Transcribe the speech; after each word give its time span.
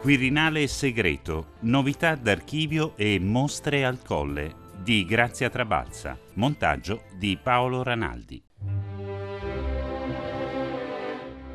Quirinale 0.00 0.66
segreto, 0.66 1.56
novità 1.60 2.14
d'archivio 2.14 2.96
e 2.96 3.20
mostre 3.20 3.84
al 3.84 4.02
colle. 4.02 4.54
Di 4.82 5.04
Grazia 5.04 5.50
Trabazza, 5.50 6.18
montaggio 6.36 7.02
di 7.18 7.36
Paolo 7.36 7.82
Ranaldi. 7.82 8.42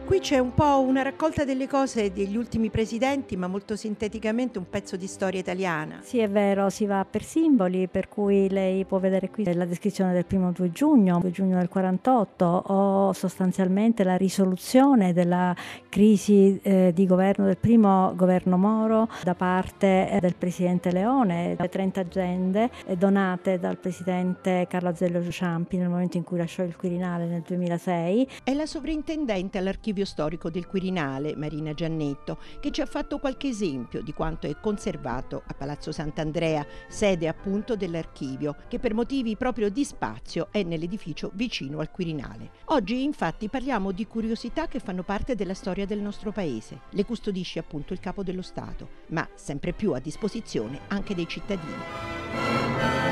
Qui 0.05 0.19
c'è 0.19 0.37
un 0.37 0.53
po' 0.53 0.81
una 0.81 1.01
raccolta 1.01 1.45
delle 1.45 1.67
cose 1.67 2.13
degli 2.13 2.37
ultimi 2.37 2.69
presidenti, 2.69 3.35
ma 3.35 3.47
molto 3.47 3.75
sinteticamente 3.75 4.59
un 4.59 4.69
pezzo 4.69 4.97
di 4.97 5.07
storia 5.07 5.39
italiana. 5.39 6.01
Sì, 6.03 6.19
è 6.19 6.29
vero, 6.29 6.69
si 6.69 6.85
va 6.85 7.03
per 7.09 7.23
simboli, 7.23 7.87
per 7.87 8.07
cui 8.07 8.47
lei 8.47 8.85
può 8.85 8.99
vedere 8.99 9.31
qui 9.31 9.51
la 9.51 9.65
descrizione 9.65 10.13
del 10.13 10.25
primo 10.25 10.51
2 10.51 10.71
giugno, 10.71 11.17
2 11.17 11.31
giugno 11.31 11.57
del 11.57 11.69
48, 11.69 12.45
o 12.45 13.13
sostanzialmente 13.13 14.03
la 14.03 14.15
risoluzione 14.15 15.11
della 15.11 15.55
crisi 15.89 16.59
eh, 16.61 16.91
di 16.93 17.07
governo 17.07 17.45
del 17.45 17.57
primo 17.57 18.13
governo 18.15 18.57
Moro 18.57 19.09
da 19.23 19.33
parte 19.33 20.07
eh, 20.11 20.19
del 20.19 20.35
presidente 20.35 20.91
Leone, 20.91 21.55
le 21.57 21.67
30 21.69 22.01
agende 22.01 22.69
eh, 22.85 22.95
donate 22.95 23.57
dal 23.57 23.79
presidente 23.79 24.67
Carlo 24.69 24.89
Azeglio 24.89 25.27
Ciampi 25.31 25.77
nel 25.77 25.89
momento 25.89 26.17
in 26.17 26.23
cui 26.23 26.37
lasciò 26.37 26.61
il 26.61 26.75
Quirinale 26.75 27.25
nel 27.25 27.41
2006. 27.41 28.27
È 28.43 28.53
la 28.53 28.67
sovrintendente 28.67 29.57
all'archivio 29.57 29.93
archivio 29.95 30.05
storico 30.05 30.49
del 30.49 30.67
Quirinale, 30.67 31.35
Marina 31.37 31.73
Giannetto, 31.73 32.37
che 32.59 32.71
ci 32.71 32.81
ha 32.81 32.85
fatto 32.85 33.17
qualche 33.17 33.47
esempio 33.47 34.01
di 34.01 34.13
quanto 34.13 34.45
è 34.45 34.59
conservato 34.59 35.41
a 35.47 35.53
Palazzo 35.53 35.93
Sant'Andrea, 35.93 36.65
sede 36.87 37.29
appunto 37.29 37.77
dell'archivio, 37.77 38.55
che 38.67 38.79
per 38.79 38.93
motivi 38.93 39.37
proprio 39.37 39.69
di 39.69 39.85
spazio 39.85 40.47
è 40.51 40.63
nell'edificio 40.63 41.31
vicino 41.33 41.79
al 41.79 41.91
Quirinale. 41.91 42.51
Oggi 42.65 43.03
infatti 43.03 43.47
parliamo 43.47 43.91
di 43.91 44.05
curiosità 44.05 44.67
che 44.67 44.79
fanno 44.79 45.03
parte 45.03 45.35
della 45.35 45.53
storia 45.53 45.85
del 45.85 46.01
nostro 46.01 46.31
paese. 46.31 46.81
Le 46.89 47.05
custodisce 47.05 47.59
appunto 47.59 47.93
il 47.93 47.99
Capo 47.99 48.23
dello 48.23 48.41
Stato, 48.41 48.89
ma 49.07 49.27
sempre 49.35 49.71
più 49.71 49.93
a 49.93 49.99
disposizione 49.99 50.81
anche 50.87 51.15
dei 51.15 51.27
cittadini. 51.27 53.04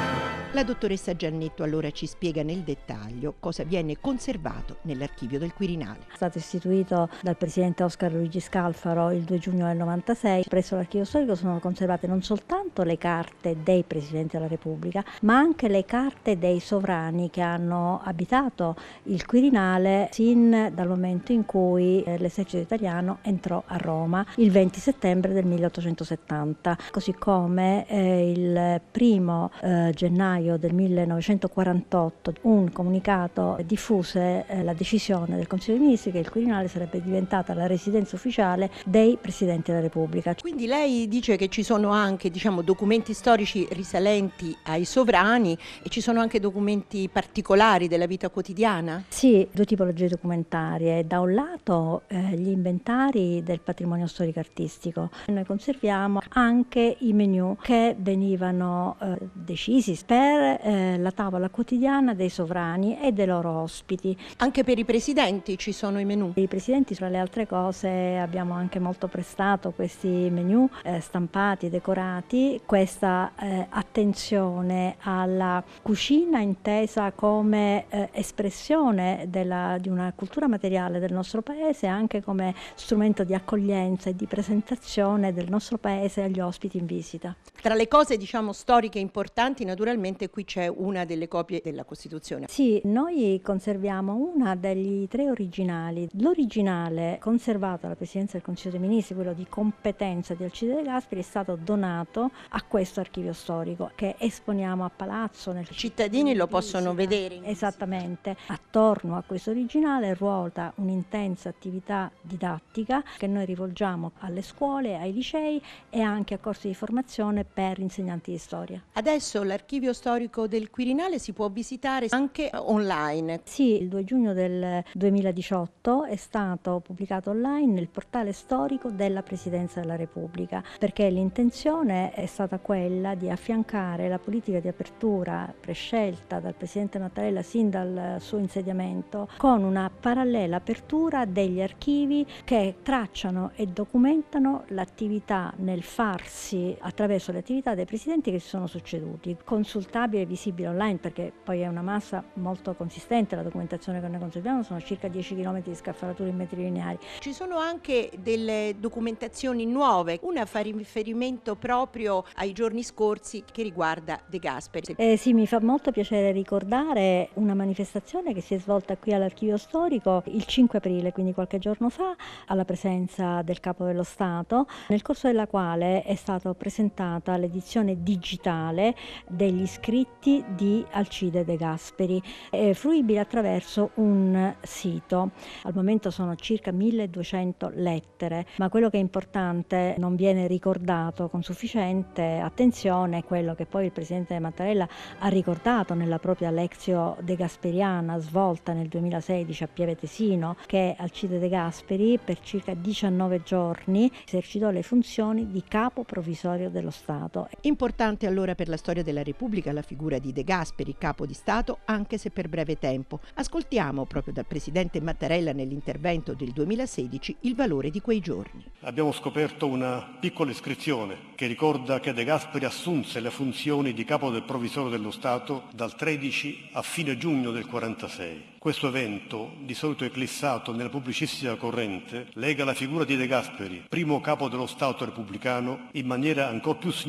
La 0.54 0.64
dottoressa 0.64 1.16
Giannetto 1.16 1.64
allora 1.64 1.90
ci 1.90 2.06
spiega 2.06 2.44
nel 2.44 2.60
dettaglio 2.60 3.34
cosa 3.40 3.64
viene 3.64 4.00
conservato 4.00 4.78
nell'archivio 4.84 5.40
del 5.40 5.52
Quirinale. 5.52 6.02
È 6.12 6.16
stato 6.16 6.38
istituito 6.38 7.10
dal 7.24 7.36
presidente 7.36 7.82
Oscar 7.82 8.12
Luigi 8.12 8.40
Scalfaro 8.40 9.10
il 9.10 9.24
2 9.24 9.40
giugno 9.40 9.66
del 9.66 9.78
96. 9.78 10.44
Presso 10.48 10.76
l'archivio 10.76 11.08
storico 11.08 11.34
sono 11.34 11.58
conservate 11.58 12.06
non 12.06 12.22
soltanto 12.22 12.84
le 12.84 13.00
carte 13.00 13.58
dei 13.64 13.82
presidenti 13.82 14.36
della 14.38 14.48
Repubblica, 14.48 15.04
ma 15.22 15.38
anche 15.38 15.68
le 15.68 15.86
carte 15.86 16.38
dei 16.38 16.60
sovrani 16.60 17.32
che 17.32 17.42
hanno 17.42 18.00
abitato 18.04 18.76
il 19.06 19.26
Quirinale 19.26 20.10
sin 20.12 20.70
dal 20.72 20.88
momento 20.88 21.32
in 21.32 21.46
cui 21.46 22.04
eh, 22.04 22.20
l'esercito 22.20 22.62
italiano 22.62 23.18
entrò 23.24 23.64
a 23.66 23.78
Roma 23.78 24.24
il 24.36 24.52
20 24.52 24.80
settembre 24.80 25.34
del 25.34 25.46
1870, 25.46 26.78
così 26.92 27.12
come 27.14 27.88
eh, 27.88 28.32
il 28.32 28.82
primo 28.92 29.50
eh, 29.60 29.92
gennaio 29.96 30.42
gennaio 30.44 30.58
del 30.58 30.74
1948 30.74 32.34
un 32.42 32.72
comunicato 32.72 33.58
diffuse 33.66 34.46
eh, 34.48 34.64
la 34.64 34.74
decisione 34.74 35.36
del 35.36 35.48
Consiglio 35.48 35.78
dei 35.78 35.86
Ministri 35.86 36.12
che 36.12 36.20
il 36.20 36.30
Quirinale 36.30 36.68
sarebbe 36.68 37.02
diventata 37.02 37.54
la 37.54 37.66
residenza 37.66 38.16
ufficiale 38.16 38.70
dei 38.86 39.18
Presidenti 39.20 39.72
della 39.72 39.82
Repubblica. 39.82 40.36
Quindi 40.36 40.66
lei 40.66 41.08
dice 41.08 41.38
che 41.38 41.48
ci 41.48 41.64
sono 41.64 41.90
anche 41.90 42.30
diciamo, 42.30 42.62
documenti 42.62 43.14
storici 43.14 43.66
risalenti 43.72 44.56
ai 44.66 44.86
sovrani 44.86 45.58
e 45.82 45.90
ci 45.90 46.02
sono 46.02 46.20
anche 46.20 46.40
documenti 46.40 47.10
particolari 47.10 47.88
della 47.88 48.06
vita 48.06 48.30
quotidiana? 48.30 49.04
Sì, 49.08 49.48
due 49.52 49.66
tipologie 49.66 50.08
documentarie. 50.08 51.06
Da 51.08 51.20
un 51.20 51.34
lato 51.34 52.04
eh, 52.08 52.18
gli 52.38 52.50
inventari 52.50 53.42
del 53.44 53.62
patrimonio 53.62 54.08
storico 54.08 54.40
artistico. 54.40 55.10
Noi 55.28 55.46
conserviamo 55.46 56.22
anche 56.30 56.98
i 57.00 57.14
menu 57.14 57.56
che 57.62 57.96
venivano 57.98 58.98
eh, 59.00 59.18
decisi 59.32 59.98
per 60.06 60.33
per 60.34 60.60
eh, 60.64 60.98
la 60.98 61.12
tavola 61.12 61.50
quotidiana 61.50 62.16
dei 62.16 62.30
sovrani 62.30 63.00
e 63.00 63.12
dei 63.12 63.28
loro 63.28 63.52
ospiti. 63.52 64.18
Anche 64.38 64.64
per 64.64 64.80
i 64.80 64.86
presidenti 64.86 65.58
ci 65.60 65.72
sono 65.72 66.00
i 66.00 66.06
menù? 66.06 66.32
I 66.36 66.48
presidenti, 66.48 66.96
tra 66.96 67.08
le 67.08 67.20
altre 67.20 67.46
cose, 67.46 68.18
abbiamo 68.18 68.54
anche 68.54 68.80
molto 68.80 69.08
prestato 69.08 69.72
questi 69.72 70.08
menù 70.08 70.68
eh, 70.84 71.00
stampati, 71.02 71.70
decorati, 71.70 72.62
questa 72.66 73.32
eh, 73.40 73.68
attenzione 73.70 74.96
alla 75.02 75.64
cucina 75.82 76.40
intesa 76.40 77.12
come 77.12 77.86
eh, 77.90 78.10
espressione 78.14 79.26
della, 79.28 79.78
di 79.80 79.90
una 79.90 80.12
cultura 80.16 80.48
materiale 80.48 81.00
del 81.00 81.14
nostro 81.14 81.44
paese, 81.44 81.86
anche 81.86 82.24
come 82.24 82.56
strumento 82.74 83.24
di 83.24 83.36
accoglienza 83.36 84.10
e 84.10 84.16
di 84.16 84.26
presentazione 84.26 85.32
del 85.32 85.50
nostro 85.50 85.78
paese 85.78 86.24
agli 86.24 86.40
ospiti 86.40 86.78
in 86.78 86.86
visita. 86.86 87.36
Tra 87.64 87.76
le 87.76 87.88
cose 87.88 88.18
diciamo 88.18 88.52
storiche 88.52 89.00
importanti 89.00 89.64
naturalmente 89.64 90.30
qui 90.30 90.44
c'è 90.44 90.68
una 90.68 91.06
delle 91.06 91.30
copie 91.30 91.62
della 91.64 91.86
Costituzione. 91.86 92.48
Sì, 92.50 92.82
noi 92.84 93.40
conserviamo 93.42 94.32
una 94.36 94.54
degli 94.56 95.08
tre 95.08 95.30
originali. 95.30 96.10
L'originale 96.20 97.20
conservato 97.22 97.84
dalla 97.84 97.96
Presidenza 97.96 98.34
del 98.34 98.42
Consiglio 98.42 98.72
dei 98.72 98.82
Ministri, 98.82 99.16
quello 99.16 99.32
di 99.32 99.46
competenza 99.48 100.34
di 100.34 100.44
Alcide 100.44 100.76
De 100.76 100.82
Gasperi, 100.82 101.22
è 101.22 101.24
stato 101.24 101.56
donato 101.56 102.32
a 102.50 102.62
questo 102.64 103.00
archivio 103.00 103.32
storico 103.32 103.92
che 103.96 104.16
esponiamo 104.18 104.84
a 104.84 104.92
Palazzo. 104.94 105.52
I 105.52 105.66
cittadini 105.72 106.36
lo 106.36 106.48
possono 106.48 106.94
vedere. 106.94 107.40
Esattamente. 107.46 108.36
Attorno 108.48 109.16
a 109.16 109.24
questo 109.26 109.52
originale 109.52 110.14
ruota 110.16 110.74
un'intensa 110.76 111.48
attività 111.48 112.12
didattica 112.20 113.02
che 113.18 113.28
noi 113.28 113.46
rivolgiamo 113.46 114.12
alle 114.20 114.42
scuole, 114.42 114.98
ai 114.98 115.14
licei 115.14 115.62
e 115.90 116.02
anche 116.02 116.34
a 116.34 116.40
corsi 116.40 116.68
di 116.68 116.76
formazione 116.76 117.52
per 117.54 117.80
insegnanti 117.80 118.32
di 118.32 118.38
storia. 118.38 118.82
Adesso 118.94 119.44
l'archivio 119.44 119.94
storico 119.94 120.48
del 120.48 120.70
Quirinale 120.70 121.20
si 121.20 121.34
può 121.34 121.50
visitare 121.50 122.08
anche 122.10 122.50
online. 122.54 123.42
Sì, 123.44 123.80
il 123.80 123.88
2 123.88 124.04
giugno 124.04 124.34
del 124.34 124.84
2018 124.94 126.06
è 126.06 126.16
stato 126.16 126.82
pubblicato 126.84 127.30
online 127.30 127.74
nel 127.74 127.90
portale 127.90 128.32
storico 128.34 128.90
della 128.90 129.22
Presidenza 129.22 129.80
della 129.80 129.96
Repubblica, 129.96 130.64
perché 130.80 131.10
l'intenzione 131.10 132.12
è 132.12 132.26
stata 132.26 132.60
quella 132.60 133.16
di 133.16 133.30
affiancare 133.30 134.10
la 134.10 134.18
politica 134.18 134.60
di 134.60 134.68
apertura 134.68 135.54
prescelta 135.60 136.40
dal 136.40 136.56
Presidente 136.56 136.98
Mattarella 136.98 137.42
sin 137.44 137.70
dal 137.70 138.18
suo 138.20 138.40
insediamento 138.40 139.30
con 139.38 139.64
una 139.64 139.92
parallela 139.92 140.56
apertura 140.56 141.26
degli 141.26 141.62
archivi 141.62 142.26
che 142.44 142.78
tracciano 142.82 143.52
e 143.56 143.68
documentano 143.68 144.64
l'attività 144.70 145.54
nel 145.58 145.84
farsi 145.84 146.76
attraverso 146.80 147.32
le 147.32 147.43
attività 147.44 147.76
dei 147.76 147.86
presidenti 147.86 148.32
che 148.32 148.40
si 148.40 148.48
sono 148.48 148.68
succeduti. 148.68 149.36
Consultabile 149.44 150.24
e 150.24 150.26
visibile 150.26 150.70
online 150.70 150.98
perché 150.98 151.32
poi 151.44 151.60
è 151.60 151.68
una 151.68 151.82
massa 151.82 152.24
molto 152.36 152.74
consistente, 152.74 153.36
la 153.36 153.44
documentazione 153.44 154.00
che 154.00 154.08
noi 154.08 154.20
conserviamo 154.20 154.64
sono 154.64 154.80
circa 154.80 155.10
10 155.10 155.36
km 155.36 155.62
di 155.62 155.76
scaffalatura 155.76 156.30
in 156.30 156.38
metri 156.38 156.64
lineari. 156.64 156.98
Ci 157.20 157.34
sono 157.34 157.58
anche 157.58 158.10
delle 158.18 158.76
documentazioni 158.80 159.66
nuove, 159.66 160.20
una 160.22 160.46
fa 160.46 160.62
riferimento 160.62 161.56
proprio 161.56 162.24
ai 162.36 162.54
giorni 162.54 162.82
scorsi 162.82 163.44
che 163.52 163.62
riguarda 163.62 164.22
De 164.26 164.40
Gasperi. 164.40 164.96
Eh, 164.98 165.18
sì, 165.18 165.34
mi 165.34 165.46
fa 165.46 165.60
molto 165.60 165.92
piacere 165.92 166.32
ricordare 166.32 167.30
una 167.34 167.54
manifestazione 167.54 168.34
che 168.34 168.40
si 168.40 168.54
è 168.54 168.60
svolta 168.60 168.96
qui 168.96 169.14
all'Archivio 169.14 169.58
Storico 169.58 170.24
il 170.28 170.46
5 170.46 170.78
aprile, 170.78 171.12
quindi 171.12 171.34
qualche 171.34 171.60
giorno 171.60 171.90
fa, 171.90 172.16
alla 172.48 172.64
presenza 172.64 173.42
del 173.42 173.60
Capo 173.60 173.84
dello 173.84 174.04
Stato, 174.04 174.66
nel 174.88 175.02
corso 175.02 175.28
della 175.28 175.48
quale 175.48 176.04
è 176.04 176.16
stata 176.16 176.54
presentata 176.54 177.33
l'edizione 177.38 178.02
digitale 178.02 178.96
degli 179.28 179.66
scritti 179.68 180.44
di 180.56 180.86
Alcide 180.92 181.44
De 181.44 181.56
Gasperi, 181.56 182.22
è 182.50 182.74
fruibile 182.74 183.20
attraverso 183.20 183.92
un 183.96 184.56
sito. 184.62 185.32
Al 185.64 185.74
momento 185.74 186.12
sono 186.12 186.36
circa 186.36 186.72
1200 186.72 187.72
lettere, 187.76 188.46
ma 188.58 188.70
quello 188.70 188.90
che 188.90 188.98
è 188.98 189.02
importante 189.02 189.96
non 189.98 190.16
viene 190.16 190.48
ricordato 190.48 191.30
con 191.30 191.44
sufficiente 191.44 192.40
attenzione 192.40 193.20
è 193.20 193.24
quello 193.24 193.56
che 193.56 193.66
poi 193.66 193.86
il 193.86 193.92
Presidente 193.92 194.40
Mattarella 194.40 194.88
ha 195.20 195.28
ricordato 195.28 195.94
nella 195.94 196.20
propria 196.20 196.52
Lezio 196.52 197.18
De 197.22 197.36
Gasperiana 197.36 198.18
svolta 198.20 198.74
nel 198.74 198.88
2016 198.88 199.64
a 199.64 199.68
Pieve 199.68 199.96
Tesino, 199.96 200.56
che 200.66 200.96
Alcide 200.98 201.40
De 201.40 201.50
Gasperi 201.50 202.20
per 202.24 202.40
circa 202.42 202.74
19 202.74 203.42
giorni 203.44 204.12
esercitò 204.26 204.70
le 204.70 204.84
funzioni 204.84 205.50
di 205.52 205.64
capo 205.68 206.04
provvisorio 206.04 206.70
dello 206.70 206.92
Stato. 206.92 207.23
Importante 207.62 208.28
allora 208.28 208.56
per 208.56 208.68
la 208.68 208.78
storia 208.78 209.04
della 209.04 209.24
Repubblica 209.24 209.70
dalla 209.70 209.82
figura 209.82 210.20
di 210.20 210.32
De 210.32 210.44
Gasperi, 210.44 210.96
capo 210.98 211.26
di 211.26 211.34
Stato, 211.34 211.80
anche 211.86 212.18
se 212.18 212.30
per 212.30 212.50
breve 212.50 212.78
tempo. 212.78 213.20
Ascoltiamo 213.36 214.06
proprio 214.06 214.34
dal 214.34 214.46
presidente 214.46 215.02
Mattarella 215.02 215.54
nell'intervento 215.54 216.34
del 216.34 216.52
2016 216.52 217.38
il 217.42 217.56
valore 217.56 217.90
di 217.90 218.02
quei 218.02 218.20
giorni. 218.20 218.64
Abbiamo 218.82 219.12
scoperto 219.12 219.68
una 219.68 220.18
piccola 220.20 220.52
iscrizione 220.52 221.32
che 221.36 221.48
ricorda 221.48 222.00
che 222.00 222.14
De 222.14 222.24
Gasperi 222.24 222.66
assunse 222.66 223.20
le 223.20 223.32
funzioni 223.32 223.94
di 223.94 224.04
capo 224.04 224.30
del 224.30 224.44
provvisorio 224.44 224.90
dello 224.90 225.12
Stato 225.12 225.64
dal 225.74 225.96
13 225.96 226.70
a 226.74 226.82
fine 226.82 227.18
giugno 227.18 227.52
del 227.52 227.66
1946. 227.66 228.52
Questo 228.64 228.88
evento, 228.88 229.56
di 229.60 229.74
solito 229.74 230.06
eclissato 230.06 230.74
nella 230.74 230.88
pubblicissima 230.88 231.56
corrente, 231.56 232.28
lega 232.36 232.64
la 232.64 232.74
figura 232.74 233.04
di 233.04 233.18
De 233.18 233.28
Gasperi, 233.28 233.84
primo 233.90 234.22
capo 234.22 234.48
dello 234.48 234.68
Stato 234.68 235.04
repubblicano, 235.04 235.90
in 235.92 236.06
maniera 236.06 236.48
ancora 236.48 236.78
più 236.78 236.90
significativa 236.90 237.03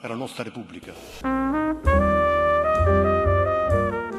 alla 0.00 0.14
nostra 0.14 0.42
Repubblica 0.42 1.93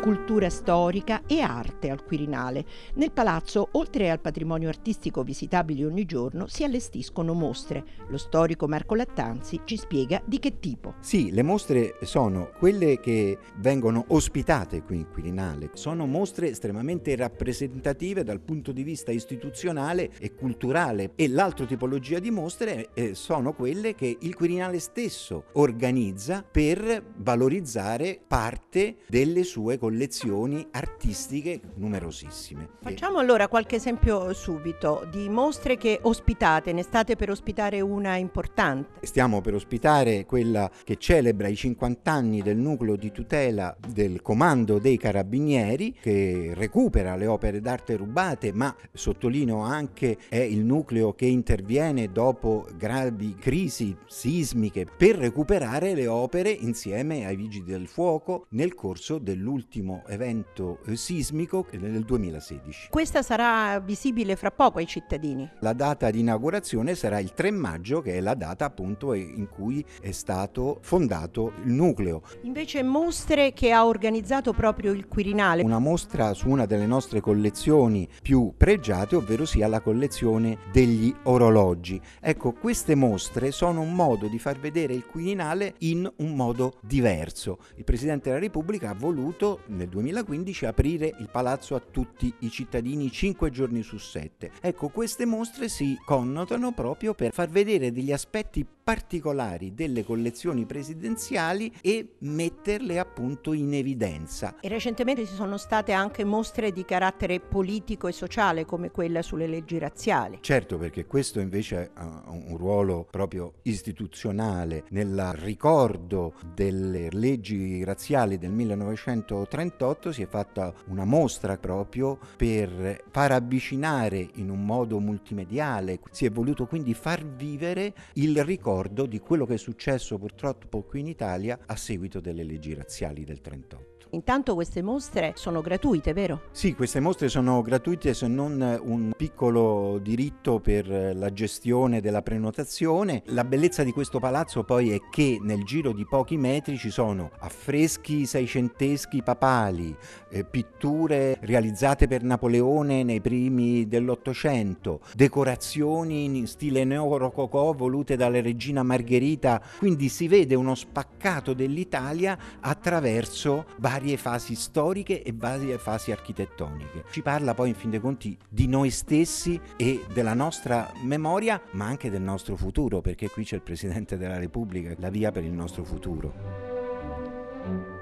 cultura 0.05 0.51
storica 0.51 1.23
e 1.25 1.41
arte 1.41 1.89
al 1.89 2.03
Quirinale. 2.03 2.63
Nel 2.93 3.11
palazzo, 3.11 3.69
oltre 3.71 4.11
al 4.11 4.19
patrimonio 4.19 4.69
artistico 4.69 5.23
visitabile 5.23 5.83
ogni 5.83 6.05
giorno, 6.05 6.45
si 6.45 6.63
allestiscono 6.63 7.33
mostre. 7.33 7.83
Lo 8.09 8.19
storico 8.19 8.67
Marco 8.67 8.93
Lattanzi 8.93 9.61
ci 9.65 9.77
spiega 9.77 10.21
di 10.23 10.37
che 10.37 10.59
tipo. 10.59 10.93
Sì, 10.99 11.31
le 11.31 11.41
mostre 11.41 11.97
sono 12.03 12.51
quelle 12.59 12.99
che 12.99 13.39
vengono 13.57 14.05
ospitate 14.09 14.83
qui 14.83 14.97
in 14.97 15.07
Quirinale. 15.11 15.71
Sono 15.73 16.05
mostre 16.05 16.49
estremamente 16.49 17.15
rappresentative 17.15 18.23
dal 18.23 18.41
punto 18.41 18.71
di 18.71 18.83
vista 18.83 19.11
istituzionale 19.11 20.11
e 20.19 20.35
culturale 20.35 21.13
e 21.15 21.27
l'altra 21.27 21.65
tipologia 21.65 22.19
di 22.19 22.29
mostre 22.29 22.89
eh, 22.93 23.15
sono 23.15 23.53
quelle 23.53 23.95
che 23.95 24.15
il 24.19 24.35
Quirinale 24.35 24.77
stesso 24.77 25.45
organizza 25.53 26.43
per 26.43 27.03
valorizzare 27.17 28.19
parte 28.27 28.97
delle 29.07 29.43
sue 29.43 29.79
collezioni 29.79 29.93
collezioni 29.95 30.67
artistiche 30.71 31.61
numerosissime. 31.75 32.67
Facciamo 32.81 33.17
allora 33.17 33.47
qualche 33.47 33.77
esempio 33.77 34.33
subito 34.33 35.07
di 35.09 35.29
mostre 35.29 35.77
che 35.77 35.99
ospitate, 36.01 36.73
ne 36.73 36.83
state 36.83 37.15
per 37.15 37.29
ospitare 37.29 37.79
una 37.79 38.17
importante. 38.17 39.05
Stiamo 39.05 39.39
per 39.39 39.53
ospitare 39.53 40.25
quella 40.25 40.69
che 40.83 40.97
celebra 40.97 41.47
i 41.47 41.55
50 41.55 42.11
anni 42.11 42.41
del 42.41 42.57
nucleo 42.57 42.97
di 42.97 43.11
tutela 43.13 43.73
del 43.87 44.21
comando 44.21 44.79
dei 44.79 44.97
carabinieri 44.97 45.95
che 46.01 46.51
recupera 46.53 47.15
le 47.15 47.27
opere 47.27 47.61
d'arte 47.61 47.95
rubate, 47.95 48.51
ma 48.51 48.75
sottolineo 48.91 49.59
anche 49.59 50.17
è 50.27 50.39
il 50.39 50.65
nucleo 50.65 51.13
che 51.13 51.25
interviene 51.25 52.11
dopo 52.11 52.67
gravi 52.75 53.35
crisi 53.35 53.95
sismiche 54.07 54.85
per 54.85 55.15
recuperare 55.15 55.93
le 55.93 56.07
opere 56.07 56.49
insieme 56.49 57.25
ai 57.25 57.37
vigili 57.37 57.63
del 57.63 57.87
fuoco 57.87 58.47
nel 58.49 58.73
corso 58.73 59.19
dell'ultimo 59.19 59.84
ultimo 59.85 60.03
evento 60.07 60.79
eh, 60.85 60.95
sismico 60.95 61.67
nel 61.71 62.03
2016. 62.03 62.87
Questa 62.89 63.21
sarà 63.21 63.79
visibile 63.79 64.35
fra 64.35 64.51
poco 64.51 64.79
ai 64.79 64.87
cittadini. 64.87 65.49
La 65.59 65.73
data 65.73 66.09
di 66.09 66.19
inaugurazione 66.19 66.95
sarà 66.95 67.19
il 67.19 67.33
3 67.33 67.51
maggio, 67.51 68.01
che 68.01 68.13
è 68.13 68.19
la 68.19 68.33
data 68.33 68.65
appunto 68.65 69.13
in 69.13 69.47
cui 69.47 69.85
è 70.01 70.11
stato 70.11 70.79
fondato 70.81 71.53
il 71.63 71.71
nucleo. 71.71 72.23
Invece 72.41 72.81
mostre 72.83 73.53
che 73.53 73.71
ha 73.71 73.85
organizzato 73.85 74.53
proprio 74.53 74.91
il 74.91 75.07
Quirinale. 75.07 75.61
Una 75.61 75.79
mostra 75.79 76.33
su 76.33 76.49
una 76.49 76.65
delle 76.65 76.87
nostre 76.87 77.21
collezioni 77.21 78.07
più 78.21 78.53
pregiate, 78.57 79.15
ovvero 79.15 79.45
sia 79.45 79.67
la 79.67 79.81
collezione 79.81 80.57
degli 80.71 81.13
orologi. 81.23 82.01
Ecco, 82.19 82.53
queste 82.53 82.95
mostre 82.95 83.51
sono 83.51 83.81
un 83.81 83.93
modo 83.93 84.27
di 84.27 84.39
far 84.39 84.57
vedere 84.59 84.93
il 84.93 85.05
Quirinale 85.05 85.75
in 85.79 86.11
un 86.17 86.35
modo 86.35 86.79
diverso. 86.81 87.59
Il 87.75 87.83
Presidente 87.83 88.29
della 88.29 88.41
Repubblica 88.41 88.89
ha 88.89 88.95
voluto 88.95 89.59
nel 89.75 89.89
2015 89.89 90.65
aprire 90.65 91.13
il 91.19 91.29
palazzo 91.29 91.75
a 91.75 91.79
tutti 91.79 92.33
i 92.39 92.49
cittadini 92.49 93.11
5 93.11 93.51
giorni 93.51 93.83
su 93.83 93.97
7. 93.97 94.51
Ecco, 94.61 94.87
queste 94.87 95.25
mostre 95.25 95.69
si 95.69 95.97
connotano 96.03 96.71
proprio 96.73 97.13
per 97.13 97.33
far 97.33 97.49
vedere 97.49 97.91
degli 97.91 98.11
aspetti 98.11 98.65
particolari 98.85 99.73
delle 99.73 100.03
collezioni 100.03 100.67
presidenziali 100.67 101.73
e 101.81 102.17
metterle 102.19 102.99
appunto 102.99 103.53
in 103.53 103.73
evidenza. 103.73 104.57
E 104.61 104.67
recentemente 104.67 105.25
ci 105.25 105.33
sono 105.33 105.57
state 105.57 105.91
anche 105.91 106.23
mostre 106.23 106.71
di 106.71 106.85
carattere 106.85 107.39
politico 107.39 108.07
e 108.07 108.11
sociale 108.11 108.63
come 108.63 108.91
quella 108.91 109.23
sulle 109.23 109.47
leggi 109.47 109.79
razziali. 109.79 110.37
Certo, 110.39 110.77
perché 110.77 111.07
questo 111.07 111.39
invece 111.39 111.89
ha 111.95 112.25
un 112.27 112.57
ruolo 112.57 113.07
proprio 113.09 113.53
istituzionale 113.63 114.83
nel 114.89 115.33
ricordo 115.33 116.35
delle 116.53 117.09
leggi 117.09 117.83
razziali 117.83 118.37
del 118.37 118.51
1930 118.51 119.53
1938 119.55 120.11
si 120.11 120.21
è 120.21 120.27
fatta 120.27 120.73
una 120.87 121.05
mostra 121.05 121.57
proprio 121.57 122.19
per 122.35 123.03
far 123.09 123.31
avvicinare 123.31 124.29
in 124.35 124.49
un 124.49 124.63
modo 124.63 124.99
multimediale, 124.99 125.99
si 126.11 126.25
è 126.25 126.31
voluto 126.31 126.67
quindi 126.67 126.93
far 126.93 127.25
vivere 127.25 127.93
il 128.13 128.43
ricordo 128.43 128.73
di 128.83 129.19
quello 129.19 129.45
che 129.45 129.53
è 129.53 129.57
successo 129.57 130.17
purtroppo 130.17 130.83
qui 130.83 130.99
in 130.99 131.07
Italia 131.07 131.59
a 131.65 131.75
seguito 131.77 132.19
delle 132.19 132.43
leggi 132.43 132.73
razziali 132.73 133.23
del 133.23 133.39
1938. 133.41 133.95
Intanto 134.15 134.53
queste 134.53 134.81
mostre 134.81 135.33
sono 135.35 135.61
gratuite, 135.61 136.13
vero? 136.13 136.43
Sì, 136.51 136.73
queste 136.73 137.01
mostre 137.01 137.27
sono 137.27 137.61
gratuite 137.61 138.13
se 138.13 138.27
non 138.27 138.79
un 138.83 139.11
piccolo 139.15 139.99
diritto 140.01 140.59
per 140.59 140.87
la 140.87 141.33
gestione 141.33 141.99
della 141.99 142.21
prenotazione. 142.21 143.23
La 143.27 143.43
bellezza 143.43 143.83
di 143.83 143.91
questo 143.91 144.19
palazzo 144.19 144.63
poi 144.63 144.91
è 144.91 144.99
che 145.11 145.37
nel 145.41 145.63
giro 145.63 145.91
di 145.91 146.05
pochi 146.05 146.37
metri 146.37 146.77
ci 146.77 146.91
sono 146.91 147.31
affreschi 147.39 148.25
seicenteschi 148.25 149.21
papali, 149.21 149.95
eh, 150.29 150.45
pitture 150.45 151.37
realizzate 151.41 152.07
per 152.07 152.23
Napoleone 152.23 153.03
nei 153.03 153.19
primi 153.19 153.87
dell'Ottocento, 153.87 155.01
decorazioni 155.13 156.23
in 156.23 156.47
stile 156.47 156.85
neorococò 156.85 157.73
volute 157.73 158.15
dalla 158.15 158.39
regina 158.65 158.83
Margherita, 158.83 159.61
quindi 159.77 160.09
si 160.09 160.27
vede 160.27 160.55
uno 160.55 160.75
spaccato 160.75 161.53
dell'Italia 161.53 162.37
attraverso 162.61 163.65
vari 163.77 164.05
varie 164.05 164.17
fasi 164.17 164.55
storiche 164.55 165.23
e 165.23 165.33
varie 165.33 165.77
fasi 165.77 166.11
architettoniche. 166.11 167.05
Ci 167.09 167.21
parla 167.21 167.53
poi 167.53 167.69
in 167.69 167.75
fin 167.75 167.89
dei 167.89 167.99
conti 167.99 168.37
di 168.47 168.67
noi 168.67 168.91
stessi 168.91 169.59
e 169.75 170.05
della 170.13 170.33
nostra 170.33 170.91
memoria, 171.01 171.61
ma 171.71 171.85
anche 171.85 172.09
del 172.09 172.21
nostro 172.21 172.55
futuro, 172.55 173.01
perché 173.01 173.29
qui 173.29 173.43
c'è 173.43 173.55
il 173.55 173.61
Presidente 173.61 174.17
della 174.17 174.37
Repubblica, 174.37 174.93
la 174.97 175.09
via 175.09 175.31
per 175.31 175.43
il 175.43 175.53
nostro 175.53 175.83
futuro. 175.83 177.94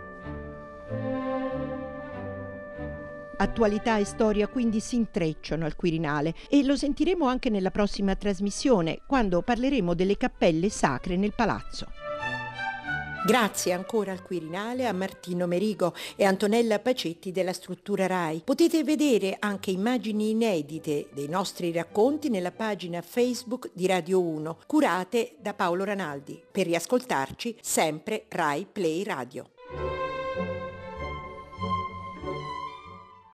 Attualità 3.43 3.97
e 3.97 4.05
storia 4.05 4.47
quindi 4.47 4.79
si 4.79 4.95
intrecciano 4.95 5.65
al 5.65 5.75
Quirinale 5.75 6.33
e 6.47 6.63
lo 6.63 6.77
sentiremo 6.77 7.27
anche 7.27 7.49
nella 7.49 7.71
prossima 7.71 8.15
trasmissione, 8.15 9.01
quando 9.05 9.41
parleremo 9.41 9.93
delle 9.93 10.15
cappelle 10.15 10.69
sacre 10.69 11.17
nel 11.17 11.33
palazzo. 11.35 11.87
Grazie 13.25 13.73
ancora 13.73 14.13
al 14.13 14.23
Quirinale, 14.23 14.87
a 14.87 14.93
Martino 14.93 15.45
Merigo 15.45 15.93
e 16.15 16.23
Antonella 16.23 16.79
Pacetti 16.79 17.33
della 17.33 17.51
struttura 17.51 18.07
RAI. 18.07 18.43
Potete 18.45 18.81
vedere 18.85 19.35
anche 19.39 19.71
immagini 19.71 20.29
inedite 20.29 21.09
dei 21.11 21.27
nostri 21.27 21.73
racconti 21.73 22.29
nella 22.29 22.51
pagina 22.51 23.01
Facebook 23.01 23.71
di 23.73 23.87
Radio 23.87 24.21
1, 24.21 24.59
curate 24.65 25.35
da 25.41 25.53
Paolo 25.53 25.83
Ranaldi. 25.83 26.41
Per 26.49 26.65
riascoltarci 26.65 27.57
sempre 27.59 28.23
RAI 28.29 28.65
Play 28.71 29.03
Radio. 29.03 29.49